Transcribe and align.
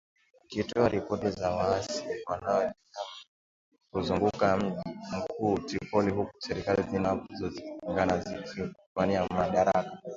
Ikitoa 0.45 0.87
ripoti 0.89 1.29
za 1.31 1.51
waasi 1.51 2.03
wanaojihami 2.25 2.73
kuzunguka 3.91 4.57
mji 4.57 4.81
mkuu 5.17 5.57
Tripoli 5.57 6.11
huku 6.11 6.31
serikali 6.39 6.83
zinazopingana 6.91 8.17
zikiwania 8.19 9.27
madaraka 9.29 9.97